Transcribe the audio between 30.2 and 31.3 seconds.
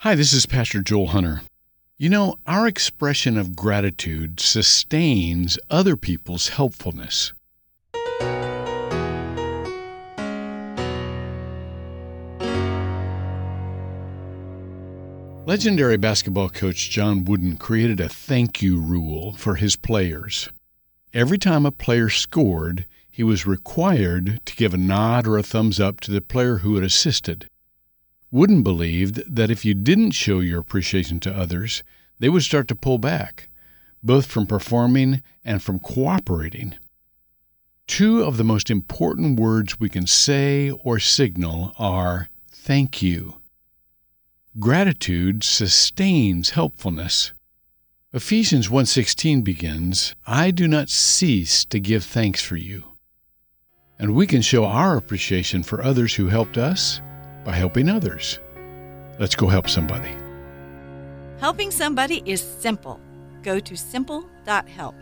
your appreciation